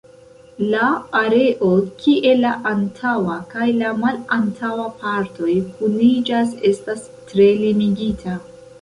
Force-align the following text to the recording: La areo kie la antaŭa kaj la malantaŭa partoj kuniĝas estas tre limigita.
La 0.69 0.85
areo 1.19 1.69
kie 1.99 2.31
la 2.39 2.55
antaŭa 2.71 3.37
kaj 3.53 3.69
la 3.83 3.93
malantaŭa 4.01 4.89
partoj 5.05 5.55
kuniĝas 5.77 6.61
estas 6.75 7.09
tre 7.33 7.55
limigita. 7.65 8.41